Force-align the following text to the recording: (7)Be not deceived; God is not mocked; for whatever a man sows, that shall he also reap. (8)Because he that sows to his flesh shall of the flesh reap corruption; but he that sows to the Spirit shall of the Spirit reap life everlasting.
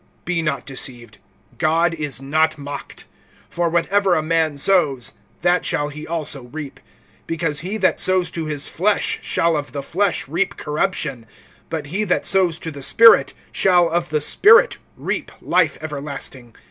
(7)Be 0.25 0.43
not 0.43 0.65
deceived; 0.65 1.19
God 1.59 1.93
is 1.93 2.19
not 2.23 2.57
mocked; 2.57 3.05
for 3.51 3.69
whatever 3.69 4.15
a 4.15 4.23
man 4.23 4.57
sows, 4.57 5.13
that 5.43 5.63
shall 5.63 5.89
he 5.89 6.07
also 6.07 6.45
reap. 6.45 6.79
(8)Because 7.27 7.59
he 7.59 7.77
that 7.77 7.99
sows 7.99 8.31
to 8.31 8.45
his 8.47 8.67
flesh 8.67 9.19
shall 9.21 9.55
of 9.55 9.73
the 9.73 9.83
flesh 9.83 10.27
reap 10.27 10.57
corruption; 10.57 11.27
but 11.69 11.85
he 11.93 12.03
that 12.05 12.25
sows 12.25 12.57
to 12.57 12.71
the 12.71 12.81
Spirit 12.81 13.35
shall 13.51 13.91
of 13.91 14.09
the 14.09 14.21
Spirit 14.21 14.79
reap 14.97 15.31
life 15.39 15.77
everlasting. 15.81 16.55